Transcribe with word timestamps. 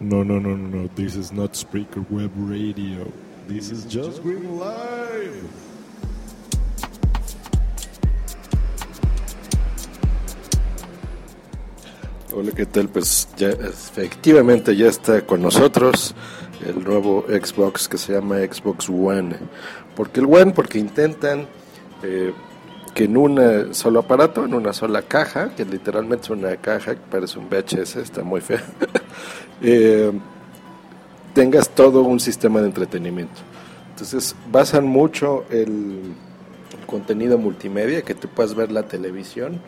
No, 0.00 0.24
no, 0.24 0.40
no, 0.40 0.56
no, 0.56 0.66
no. 0.66 0.88
This 0.94 1.14
is 1.14 1.30
not 1.30 1.52
Spreaker 1.52 2.08
Web 2.08 2.30
Radio. 2.34 3.12
This 3.46 3.70
is 3.70 3.84
just 3.84 4.22
Green 4.22 4.58
Live. 4.58 5.44
Hola, 12.32 12.52
¿qué 12.52 12.64
tal? 12.64 12.88
Pues 12.88 13.28
ya 13.36 13.50
efectivamente 13.50 14.74
ya 14.74 14.86
está 14.86 15.26
con 15.26 15.42
nosotros 15.42 16.14
el 16.66 16.82
nuevo 16.82 17.26
Xbox 17.28 17.86
que 17.86 17.98
se 17.98 18.14
llama 18.14 18.38
Xbox 18.38 18.88
One. 18.88 19.36
¿Por 19.94 20.08
qué 20.08 20.20
el 20.20 20.26
One? 20.26 20.52
Porque 20.52 20.78
intentan 20.78 21.46
eh, 22.02 22.32
que 22.94 23.04
en 23.04 23.18
un 23.18 23.74
solo 23.74 24.00
aparato, 24.00 24.44
en 24.46 24.54
una 24.54 24.72
sola 24.72 25.02
caja, 25.02 25.54
que 25.54 25.64
literalmente 25.64 26.24
es 26.24 26.30
una 26.30 26.56
caja 26.56 26.94
que 26.94 27.02
parece 27.10 27.38
un 27.38 27.50
VHS, 27.50 27.96
está 27.96 28.22
muy 28.22 28.40
fea, 28.40 28.64
eh, 29.62 30.12
tengas 31.34 31.68
todo 31.70 32.02
un 32.02 32.20
sistema 32.20 32.60
de 32.60 32.66
entretenimiento. 32.66 33.40
Entonces 33.90 34.34
basan 34.50 34.86
mucho 34.86 35.44
el, 35.50 36.14
contenido 36.86 37.38
multimedia, 37.38 38.02
que 38.02 38.14
tú 38.14 38.28
puedas 38.28 38.54
ver 38.54 38.72
la 38.72 38.82
televisión. 38.82 39.60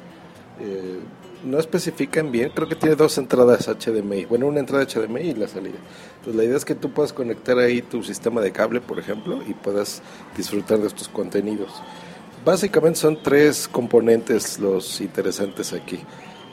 Eh, 0.60 1.00
no 1.44 1.58
especifican 1.58 2.30
bien, 2.30 2.50
creo 2.54 2.68
que 2.68 2.76
tiene 2.76 2.94
dos 2.94 3.18
entradas 3.18 3.68
HDMI, 3.68 4.26
bueno, 4.26 4.46
una 4.46 4.60
entrada 4.60 4.84
HDMI 4.84 5.20
y 5.20 5.34
la 5.34 5.48
salida. 5.48 5.78
Entonces 6.18 6.34
la 6.36 6.44
idea 6.44 6.56
es 6.56 6.64
que 6.64 6.74
tú 6.74 6.90
puedas 6.90 7.12
conectar 7.12 7.58
ahí 7.58 7.82
tu 7.82 8.02
sistema 8.02 8.40
de 8.40 8.52
cable, 8.52 8.80
por 8.80 8.98
ejemplo, 8.98 9.40
y 9.48 9.54
puedas 9.54 10.02
disfrutar 10.36 10.78
de 10.78 10.86
estos 10.86 11.08
contenidos. 11.08 11.70
Básicamente 12.44 12.98
son 12.98 13.22
tres 13.22 13.68
componentes 13.68 14.58
los 14.58 15.00
interesantes 15.00 15.72
aquí. 15.72 16.00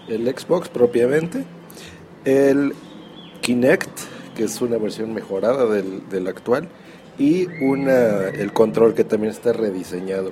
El 0.08 0.28
Xbox 0.28 0.70
propiamente, 0.70 1.46
el 2.26 2.74
Kinect, 3.50 3.90
que 4.36 4.44
es 4.44 4.62
una 4.62 4.78
versión 4.78 5.12
mejorada 5.12 5.66
del, 5.66 6.28
actual, 6.28 6.70
y 7.18 7.48
una, 7.64 8.28
el 8.28 8.54
control 8.54 8.94
que 8.94 9.04
también 9.04 9.34
está 9.34 9.54
rediseñado. 9.54 10.32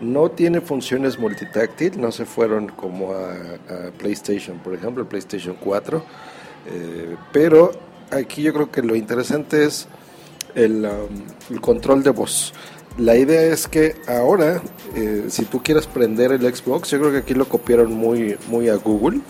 No 0.00 0.32
tiene 0.32 0.60
funciones 0.60 1.20
multitáctil, 1.20 2.00
no 2.00 2.10
se 2.10 2.24
fueron 2.24 2.66
como 2.66 3.12
a, 3.12 3.92
PlayStation, 3.96 4.58
por 4.58 4.74
ejemplo, 4.74 5.08
PlayStation 5.08 5.56
4. 5.60 6.02
Eh, 6.66 7.16
pero 7.32 7.70
aquí 8.10 8.42
yo 8.42 8.52
creo 8.52 8.72
que 8.72 8.82
lo 8.82 8.96
interesante 8.96 9.64
es 9.64 9.86
el, 10.56 10.84
um, 10.84 11.54
el 11.54 11.60
control 11.60 12.02
de 12.02 12.10
voz. 12.10 12.52
La 12.96 13.16
idea 13.16 13.42
es 13.42 13.68
que 13.68 13.94
ahora, 14.08 14.60
eh, 14.96 15.26
si 15.28 15.44
tú 15.44 15.62
quieres 15.62 15.86
prender 15.86 16.32
el 16.32 16.42
Xbox, 16.42 16.90
yo 16.90 16.98
creo 16.98 17.12
que 17.12 17.18
aquí 17.18 17.34
lo 17.34 17.48
copiaron 17.48 17.92
muy, 17.92 18.36
muy 18.48 18.68
a 18.68 18.74
Google, 18.74 19.20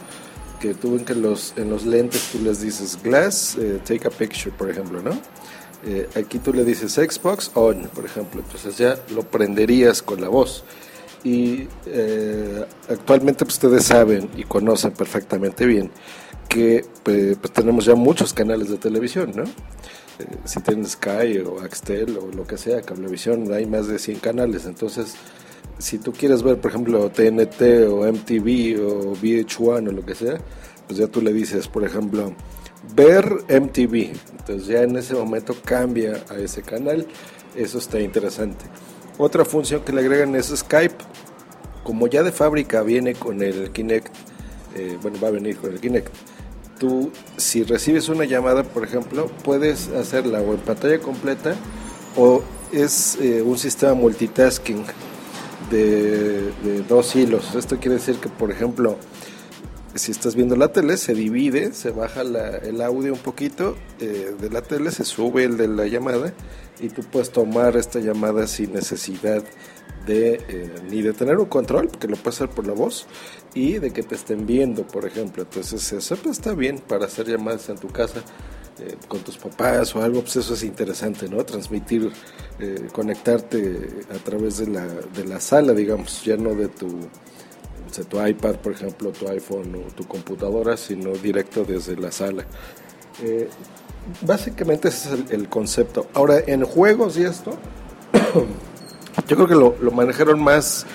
que 0.61 0.75
tú 0.75 0.95
ven 0.95 1.05
que 1.05 1.15
los, 1.15 1.55
en 1.57 1.71
los 1.71 1.87
lentes 1.87 2.31
tú 2.33 2.41
les 2.41 2.61
dices 2.61 2.99
Glass, 3.03 3.57
eh, 3.59 3.81
take 3.85 4.07
a 4.07 4.11
picture, 4.11 4.55
por 4.57 4.71
ejemplo, 4.71 5.03
¿no? 5.03 5.11
Eh, 5.87 6.09
aquí 6.17 6.39
tú 6.39 6.53
le 6.53 6.65
dices 6.65 6.93
Xbox 6.95 7.53
on, 7.55 7.89
por 7.95 8.05
ejemplo, 8.05 8.41
entonces 8.41 8.77
ya 8.77 8.99
lo 9.15 9.23
prenderías 9.23 10.03
con 10.03 10.21
la 10.21 10.29
voz. 10.29 10.65
Y 11.25 11.67
eh, 11.87 12.65
actualmente 12.89 13.45
pues, 13.45 13.55
ustedes 13.55 13.85
saben 13.85 14.29
y 14.37 14.45
conocen 14.45 14.93
perfectamente 14.93 15.67
bien 15.67 15.91
que 16.49 16.85
pues, 17.03 17.37
pues 17.37 17.53
tenemos 17.53 17.85
ya 17.85 17.95
muchos 17.95 18.33
canales 18.33 18.71
de 18.71 18.79
televisión, 18.79 19.33
¿no? 19.35 19.45
Eh, 19.45 20.27
si 20.45 20.61
tienes 20.61 20.93
Sky 20.93 21.39
o 21.39 21.61
Axtel 21.61 22.19
o 22.19 22.35
lo 22.35 22.47
que 22.47 22.59
sea, 22.59 22.83
Cablevisión, 22.83 23.53
hay 23.53 23.67
más 23.67 23.87
de 23.87 23.99
100 23.99 24.19
canales, 24.19 24.65
entonces 24.65 25.15
si 25.79 25.99
tú 25.99 26.13
quieres 26.13 26.43
ver, 26.43 26.61
por 26.61 26.71
ejemplo, 26.71 27.11
TNT 27.11 27.89
o 27.89 28.11
MTV 28.11 28.81
o 28.81 29.15
VH1 29.15 29.89
o 29.89 29.93
lo 29.93 30.05
que 30.05 30.15
sea, 30.15 30.39
pues 30.87 30.99
ya 30.99 31.07
tú 31.07 31.21
le 31.21 31.33
dices, 31.33 31.69
por 31.69 31.85
ejemplo, 31.85 32.35
ver 32.95 33.25
MTV. 33.49 34.13
Entonces 34.39 34.67
ya 34.67 34.83
en 34.83 34.97
ese 34.97 35.15
momento 35.15 35.55
cambia 35.65 36.23
a 36.29 36.35
ese 36.37 36.63
canal. 36.63 37.07
Eso 37.55 37.79
está 37.79 38.01
interesante. 38.01 38.65
Otra 39.19 39.45
función 39.45 39.83
que 39.83 39.93
le 39.93 40.01
agregan 40.01 40.35
es 40.35 40.47
Skype. 40.47 40.97
Como 41.85 42.07
ya 42.07 42.23
de 42.23 42.33
fábrica 42.33 42.83
viene 42.83 43.15
con 43.15 43.43
el 43.43 43.71
Kinect, 43.71 44.15
eh, 44.77 44.99
bueno, 45.01 45.19
va 45.23 45.29
a 45.29 45.33
venir 45.33 45.57
con 45.57 45.73
el 45.73 45.81
Kinect. 45.81 46.09
Tú, 46.79 47.11
si 47.37 47.65
recibes 47.65 48.09
una 48.09 48.25
llamada, 48.25 48.63
por 48.63 48.85
ejemplo, 48.85 49.27
puedes 49.43 49.89
hacerla 49.89 50.41
o 50.41 50.55
en 50.55 50.61
pantalla 50.61 50.99
completa 51.01 51.55
o 52.17 52.43
es 52.73 53.17
eh, 53.21 53.43
un 53.43 53.59
sistema 53.59 53.95
multitasking 53.95 54.85
de, 55.71 56.83
dos 56.89 57.15
hilos. 57.17 57.55
Esto 57.55 57.79
quiere 57.79 57.97
decir 57.97 58.17
que, 58.17 58.29
por 58.29 58.51
ejemplo, 58.51 58.97
si 59.95 60.13
estás 60.13 60.35
viendo 60.35 60.57
la 60.57 60.73
tele, 60.73 60.97
se 60.97 61.15
divide, 61.15 61.73
se 61.73 61.91
baja 61.91 62.23
el 62.23 62.81
audio 62.81 63.13
un 63.13 63.19
poquito 63.19 63.77
eh, 64.01 64.35
de 64.39 64.51
la 64.51 64.63
tele, 64.63 64.91
se 64.91 65.05
sube 65.05 65.45
el 65.45 65.57
de 65.57 65.69
la 65.69 65.87
llamada 65.87 66.33
y 66.81 66.89
tú 66.89 67.03
puedes 67.03 67.31
tomar 67.31 67.77
esta 67.77 67.99
llamada 67.99 68.47
sin 68.47 68.73
necesidad 68.73 69.43
de 70.07 70.41
eh, 70.49 70.75
ni 70.91 71.03
de 71.03 71.13
tener 71.13 71.37
un 71.39 71.47
control, 71.47 71.89
porque 71.89 72.09
lo 72.09 72.17
puedes 72.17 72.41
hacer 72.41 72.49
por 72.49 72.67
la 72.67 72.73
voz, 72.73 73.07
y 73.55 73.79
de 73.79 73.93
que 73.93 74.03
te 74.03 74.15
estén 74.15 74.47
viendo, 74.47 74.87
por 74.87 75.05
ejemplo. 75.05 75.43
Entonces, 75.43 75.93
eso 75.93 76.17
pues, 76.17 76.39
está 76.39 76.55
bien 76.55 76.79
para 76.79 77.07
hacer 77.07 77.27
llamadas 77.27 77.69
en 77.69 77.77
tu 77.77 77.89
casa. 77.89 78.23
Eh, 78.81 78.97
con 79.09 79.21
tus 79.21 79.37
papás 79.37 79.95
o 79.97 80.03
algo, 80.03 80.21
pues 80.21 80.37
eso 80.37 80.55
es 80.55 80.63
interesante, 80.63 81.29
¿no? 81.29 81.45
Transmitir, 81.45 82.13
conectarte 82.93 84.05
a 84.11 84.19
través 84.19 84.59
de 84.59 84.67
la, 84.69 84.85
de 84.87 85.25
la 85.25 85.41
sala, 85.41 85.73
digamos, 85.73 86.25
ya 86.25 86.37
no 86.37 86.55
de 86.55 86.69
tu, 86.69 86.89
tu 88.05 88.25
iPad, 88.25 88.57
por 88.57 88.73
ejemplo, 88.73 89.11
tu 89.11 89.29
iPhone 89.29 89.75
o 89.75 89.93
tu 89.93 90.07
computadora, 90.07 90.77
sino 90.77 91.13
directo 91.13 91.65
desde 91.65 91.97
la 91.97 92.13
sala. 92.13 92.45
Eh, 93.23 93.49
básicamente 94.23 94.89
ese 94.89 95.15
es 95.15 95.31
el, 95.31 95.49
concepto. 95.49 96.07
Ahora, 96.15 96.39
en 96.47 96.65
juegos 96.65 97.17
y 97.17 97.25
esto, 97.25 97.57
yo 99.29 99.37
creo 99.37 99.49
que 99.49 99.55
lo, 99.55 99.77
lo, 99.81 99.91
manejaron 99.91 100.41
más 100.43 100.87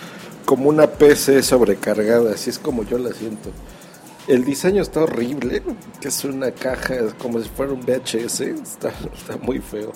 como 0.45 0.69
una 0.69 0.87
PC 0.87 1.43
sobrecargada, 1.43 2.33
así 2.33 2.49
es 2.49 2.59
como 2.59 2.83
yo 2.83 2.97
la 2.97 3.13
siento. 3.13 3.49
El 4.27 4.45
diseño 4.45 4.81
está 4.81 5.03
horrible, 5.03 5.61
que 5.99 6.07
es 6.07 6.23
una 6.23 6.51
caja 6.51 6.95
como 7.17 7.41
si 7.41 7.49
fuera 7.49 7.73
un 7.73 7.81
VHS, 7.81 8.41
está, 8.41 8.93
muy 9.41 9.59
feo 9.59 9.91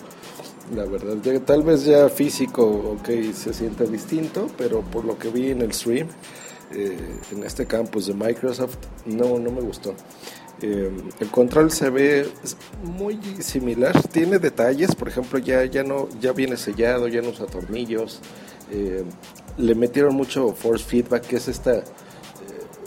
la 0.75 0.83
verdad. 0.83 1.15
Tal 1.45 1.63
vez 1.63 1.85
ya 1.85 2.09
físico, 2.09 2.97
ok, 2.99 3.07
se 3.33 3.53
siente 3.53 3.85
distinto, 3.85 4.49
pero 4.57 4.81
por 4.81 5.05
lo 5.05 5.17
que 5.17 5.29
vi 5.29 5.51
en 5.51 5.61
el 5.61 5.71
stream, 5.71 6.09
eh, 6.73 6.97
en 7.31 7.43
este 7.45 7.65
campus 7.65 8.07
de 8.07 8.13
Microsoft 8.13 8.75
no, 9.05 9.39
no 9.39 9.49
me 9.49 9.61
gustó. 9.61 9.95
Eh, 10.61 10.91
el 11.21 11.29
control 11.29 11.71
se 11.71 11.89
ve 11.89 12.27
muy 12.83 13.17
similar, 13.39 14.01
tiene 14.09 14.39
detalles, 14.39 14.93
por 14.93 15.07
ejemplo, 15.07 15.39
ya, 15.39 15.63
ya, 15.63 15.83
no, 15.83 16.09
ya 16.19 16.33
viene 16.33 16.57
sellado, 16.57 17.07
ya 17.07 17.21
no 17.21 17.29
usa 17.29 17.45
tornillos. 17.45 18.19
Eh, 18.69 19.05
le 19.57 19.73
metieron 19.73 20.15
mucho 20.15 20.53
force 20.53 20.83
feedback, 20.83 21.27
que 21.27 21.37
es 21.37 21.47
esta, 21.47 21.81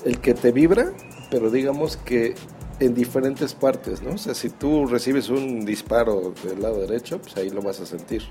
el 0.05 0.21
que 0.21 0.35
te 0.35 0.53
vibra, 0.53 0.93
pero 1.31 1.51
digamos 1.51 1.97
que 1.97 2.35
en 2.81 2.95
diferentes 2.95 3.55
partes, 3.55 4.03
¿no? 4.03 4.15
O 4.15 4.19
sea, 4.19 4.35
si 4.35 4.49
tú 4.49 4.87
recibes 4.87 5.29
un 5.29 5.65
disparo 5.65 6.33
del 6.43 6.63
lado 6.63 6.81
derecho, 6.81 7.21
pues 7.21 7.37
ahí 7.37 7.51
lo 7.51 7.63
vas 7.63 7.81
a 7.81 7.87
sentir. 7.87 8.23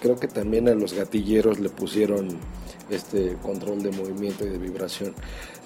creo 0.00 0.16
que 0.16 0.26
también 0.26 0.68
a 0.68 0.74
los 0.74 0.94
gatilleros 0.94 1.60
le 1.60 1.68
pusieron 1.68 2.38
este 2.90 3.36
control 3.42 3.82
de 3.82 3.90
movimiento 3.90 4.44
y 4.46 4.48
de 4.48 4.58
vibración. 4.58 5.14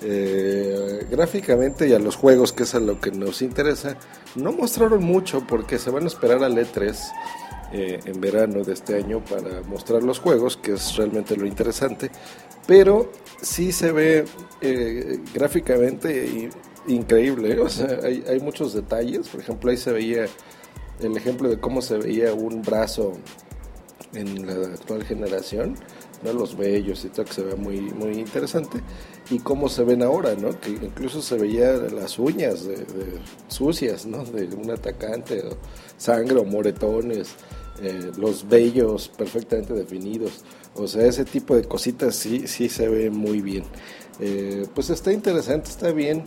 Eh, 0.03 1.07
gráficamente 1.11 1.89
y 1.89 1.93
a 1.93 1.99
los 1.99 2.17
juegos, 2.17 2.53
que 2.53 2.63
es 2.63 2.75
a 2.75 2.81
lo 2.81 3.01
que 3.01 3.11
nos 3.11 3.43
interesa, 3.43 3.97
no 4.35 4.53
mostraron 4.53 5.05
mucho 5.05 5.47
porque 5.47 5.79
se 5.79 5.91
van 5.91 6.05
a 6.05 6.07
esperar 6.07 6.43
al 6.43 6.57
E3 6.57 6.97
eh, 7.73 8.01
en 8.05 8.21
verano 8.21 8.63
de 8.65 8.73
este 8.73 8.97
año 8.97 9.25
para 9.25 9.63
mostrar 9.63 10.03
los 10.03 10.19
juegos, 10.19 10.57
que 10.57 10.73
es 10.73 10.97
realmente 10.97 11.37
lo 11.37 11.47
interesante, 11.47 12.11
pero 12.67 13.11
sí 13.41 13.73
se 13.73 13.93
ve 13.93 14.25
eh, 14.61 15.21
gráficamente 15.33 16.51
increíble, 16.87 17.61
o 17.61 17.69
sea, 17.69 18.01
hay, 18.03 18.25
hay 18.29 18.41
muchos 18.41 18.73
detalles, 18.73 19.29
por 19.29 19.41
ejemplo, 19.41 19.71
ahí 19.71 19.77
se 19.77 19.93
veía 19.93 20.27
el 21.01 21.17
ejemplo 21.17 21.49
de 21.49 21.59
cómo 21.59 21.83
se 21.83 21.97
veía 21.99 22.35
un 22.35 22.63
brazo 22.63 23.13
en 24.15 24.47
la 24.47 24.75
actual 24.75 25.05
generación 25.05 25.77
¿no? 26.23 26.33
los 26.33 26.57
vellos 26.57 27.05
y 27.05 27.09
todo, 27.09 27.25
que 27.25 27.33
se 27.33 27.43
ve 27.43 27.55
muy, 27.55 27.81
muy 27.81 28.13
interesante, 28.19 28.81
y 29.31 29.39
cómo 29.39 29.69
se 29.69 29.85
ven 29.85 30.03
ahora, 30.03 30.35
¿no? 30.35 30.59
que 30.61 30.71
incluso 30.71 31.23
se 31.23 31.37
veía 31.37 31.73
las 31.73 32.19
uñas 32.19 32.67
de, 32.67 32.85
sucias 33.49 34.07
¿no? 34.07 34.25
de 34.25 34.55
un 34.55 34.71
atacante, 34.71 35.43
o 35.47 35.57
sangre 35.97 36.39
o 36.39 36.45
moretones, 36.45 37.35
eh, 37.81 38.11
los 38.17 38.49
vellos 38.49 39.09
perfectamente 39.09 39.73
definidos, 39.73 40.45
o 40.75 40.87
sea, 40.87 41.07
ese 41.07 41.25
tipo 41.25 41.55
de 41.57 41.65
cositas 41.65 42.15
sí, 42.15 42.47
sí 42.47 42.69
se 42.69 42.89
ve 42.89 43.11
muy 43.11 43.41
bien. 43.41 43.65
Eh, 44.21 44.67
pues 44.75 44.91
está 44.91 45.13
interesante, 45.13 45.71
está 45.71 45.93
bien. 45.93 46.25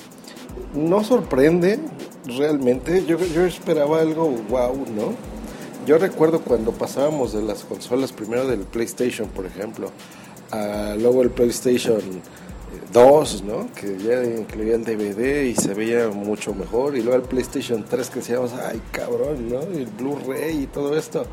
No 0.74 1.04
sorprende 1.04 1.80
realmente, 2.26 3.06
yo, 3.06 3.18
yo 3.20 3.46
esperaba 3.46 4.02
algo 4.02 4.30
wow, 4.50 4.76
¿no? 4.96 5.14
Yo 5.86 5.98
recuerdo 5.98 6.42
cuando 6.42 6.72
pasábamos 6.72 7.34
de 7.34 7.42
las 7.42 7.64
consolas, 7.64 8.14
primero 8.14 8.48
del 8.48 8.62
PlayStation, 8.62 9.28
por 9.28 9.46
ejemplo, 9.46 9.92
a 10.52 10.96
luego 10.98 11.24
el 11.24 11.30
PlayStation 11.30 12.02
2, 12.94 13.44
¿no? 13.44 13.68
Que 13.74 13.98
ya 13.98 14.24
incluía 14.24 14.76
el 14.76 14.86
DVD 14.86 15.44
y 15.44 15.56
se 15.56 15.74
veía 15.74 16.10
mucho 16.10 16.54
mejor. 16.54 16.96
Y 16.96 17.02
luego 17.02 17.18
el 17.18 17.28
PlayStation 17.28 17.84
3 17.84 18.10
que 18.10 18.20
decíamos, 18.20 18.54
ay 18.54 18.82
cabrón, 18.92 19.50
¿no? 19.50 19.62
Y 19.74 19.82
el 19.82 19.88
Blu-ray 19.88 20.64
y 20.64 20.68
todo 20.68 20.98
esto. 20.98 21.26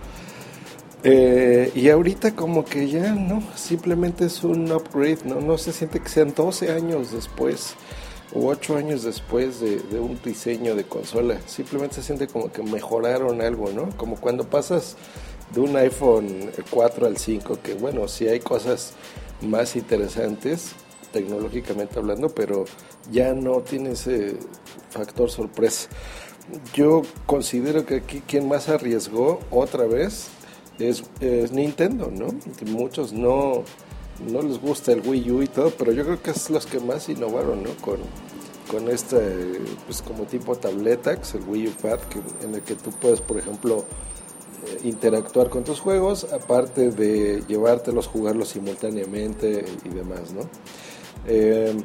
Eh, 1.02 1.70
y 1.74 1.88
ahorita 1.88 2.34
como 2.34 2.64
que 2.64 2.88
ya, 2.88 3.12
¿no? 3.12 3.42
Simplemente 3.54 4.24
es 4.26 4.42
un 4.42 4.72
upgrade, 4.72 5.20
¿no? 5.24 5.40
No 5.40 5.58
se 5.58 5.72
siente 5.72 6.00
que 6.00 6.08
sean 6.08 6.34
12 6.34 6.72
años 6.72 7.12
después 7.12 7.74
o 8.34 8.46
8 8.48 8.76
años 8.76 9.02
después 9.02 9.60
de, 9.60 10.00
un 10.00 10.18
diseño 10.24 10.74
de 10.74 10.84
consola. 10.84 11.40
Simplemente 11.46 11.96
se 11.96 12.02
siente 12.02 12.26
como 12.26 12.50
que 12.50 12.62
mejoraron 12.62 13.42
algo, 13.42 13.70
¿no? 13.70 13.90
Como 13.96 14.16
cuando 14.16 14.44
pasas 14.44 14.96
de 15.54 15.60
un 15.60 15.76
iPhone 15.76 16.50
4 16.70 17.06
al 17.06 17.16
5, 17.16 17.58
que 17.62 17.74
bueno, 17.74 18.08
sí 18.08 18.28
hay 18.28 18.40
cosas 18.40 18.92
más 19.42 19.76
interesantes 19.76 20.74
tecnológicamente 21.12 21.98
hablando, 21.98 22.28
pero 22.28 22.64
ya 23.10 23.34
no 23.34 23.60
tiene 23.60 23.92
ese 23.92 24.36
factor 24.90 25.30
sorpresa. 25.30 25.88
Yo 26.74 27.02
considero 27.26 27.86
que 27.86 27.96
aquí 27.96 28.22
quien 28.26 28.48
más 28.48 28.68
arriesgó 28.68 29.40
otra 29.50 29.86
vez 29.86 30.28
es, 30.78 31.04
Nintendo, 31.52 32.10
¿no? 32.10 32.28
muchos 32.70 33.12
no, 33.12 33.64
no 34.30 34.42
les 34.42 34.60
gusta 34.60 34.92
el 34.92 35.06
Wii 35.06 35.30
U 35.30 35.42
y 35.42 35.46
todo, 35.46 35.70
pero 35.70 35.92
yo 35.92 36.04
creo 36.04 36.22
que 36.22 36.30
es 36.30 36.50
los 36.50 36.66
que 36.66 36.80
más 36.80 37.08
innovaron, 37.08 37.62
¿no? 37.62 37.70
Con, 37.82 37.98
con 38.70 38.88
este, 38.88 39.60
pues 39.86 40.02
como 40.02 40.24
tipo 40.24 40.56
tableta, 40.56 41.16
que 41.16 41.22
es 41.22 41.34
el 41.34 41.42
Wii 41.46 41.68
U 41.68 41.72
Pad, 41.82 41.98
en 42.42 42.54
el 42.54 42.62
que 42.62 42.74
tú 42.74 42.90
puedes, 42.90 43.20
por 43.20 43.38
ejemplo, 43.38 43.84
eh, 44.66 44.80
interactuar 44.84 45.48
con 45.48 45.64
tus 45.64 45.80
juegos, 45.80 46.26
aparte 46.32 46.90
de 46.90 47.42
llevártelos, 47.48 48.06
jugarlos 48.06 48.48
simultáneamente 48.50 49.64
y 49.84 49.88
demás, 49.88 50.32
¿no? 50.32 50.42
Eh, 51.26 51.76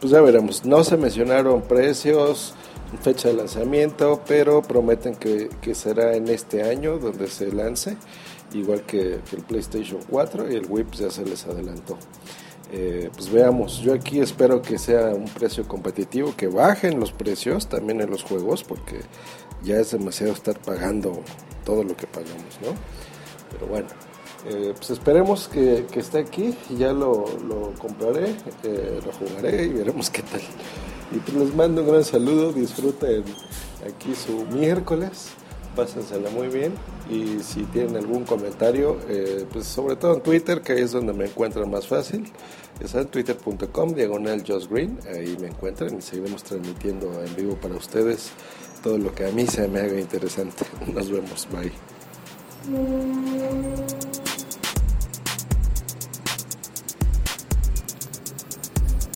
pues 0.00 0.12
ya 0.12 0.20
veremos. 0.20 0.64
No 0.64 0.82
se 0.84 0.96
mencionaron 0.96 1.62
precios, 1.62 2.54
fecha 3.02 3.28
de 3.28 3.34
lanzamiento, 3.34 4.22
pero 4.26 4.62
prometen 4.62 5.14
que, 5.14 5.74
será 5.74 6.14
en 6.14 6.28
este 6.28 6.62
año 6.62 6.98
donde 6.98 7.28
se 7.28 7.52
lance, 7.52 7.96
igual 8.52 8.82
que, 8.82 9.14
el 9.14 9.42
PlayStation 9.46 10.00
4 10.08 10.52
y 10.52 10.56
el 10.56 10.66
Wii 10.68 10.84
pues 10.84 10.98
ya 10.98 11.10
se 11.10 11.24
les 11.24 11.46
adelantó. 11.46 11.96
Eh, 12.72 13.10
pues 13.12 13.30
veamos, 13.30 13.78
yo 13.80 13.92
aquí 13.92 14.20
espero 14.20 14.62
que 14.62 14.78
sea 14.78 15.06
un 15.08 15.24
precio 15.24 15.66
competitivo, 15.66 16.34
que 16.36 16.46
bajen 16.46 17.00
los 17.00 17.12
precios 17.12 17.68
también 17.68 18.00
en 18.00 18.10
los 18.10 18.22
juegos, 18.22 18.62
porque 18.62 19.00
ya 19.62 19.76
es 19.76 19.90
demasiado 19.90 20.32
estar 20.32 20.58
pagando 20.60 21.20
todo 21.64 21.82
lo 21.82 21.96
que 21.96 22.06
pagamos, 22.06 22.58
¿no? 22.62 22.74
Pero 23.50 23.66
bueno, 23.66 23.88
eh, 24.46 24.72
pues 24.76 24.90
esperemos 24.90 25.48
que, 25.48 25.86
esté 25.94 26.18
aquí, 26.18 26.54
ya 26.76 26.92
lo, 26.92 27.24
compraré, 27.78 28.34
eh, 28.64 29.00
lo 29.04 29.12
jugaré 29.12 29.64
y 29.64 29.68
veremos 29.68 30.10
qué 30.10 30.22
tal. 30.22 30.40
Y 31.12 31.18
pues 31.18 31.36
les 31.36 31.54
mando 31.54 31.82
un 31.82 31.88
gran 31.88 32.04
saludo, 32.04 32.52
disfruten 32.52 33.24
aquí 33.86 34.14
su 34.14 34.46
miércoles, 34.56 35.30
pásensela 35.76 36.30
muy 36.30 36.48
bien 36.48 36.72
y 37.10 37.40
si 37.42 37.64
tienen 37.64 37.96
algún 37.96 38.24
comentario, 38.24 38.98
eh, 39.08 39.44
pues 39.52 39.66
sobre 39.66 39.96
todo 39.96 40.14
en 40.14 40.22
Twitter, 40.22 40.62
que 40.62 40.80
es 40.80 40.92
donde 40.92 41.12
me 41.12 41.26
encuentran 41.26 41.70
más 41.70 41.86
fácil, 41.86 42.30
es 42.80 42.94
en 42.94 43.08
twitter.com, 43.08 43.94
diagonal 43.94 44.42
Green, 44.70 44.98
ahí 45.12 45.36
me 45.40 45.48
encuentran 45.48 45.98
y 45.98 46.02
seguiremos 46.02 46.44
transmitiendo 46.44 47.12
en 47.22 47.36
vivo 47.36 47.56
para 47.56 47.74
ustedes 47.74 48.30
todo 48.82 48.96
lo 48.96 49.14
que 49.14 49.26
a 49.26 49.30
mí 49.32 49.46
se 49.46 49.68
me 49.68 49.80
haga 49.80 50.00
interesante. 50.00 50.64
Nos 50.92 51.10
vemos, 51.10 51.46
bye. 51.50 51.72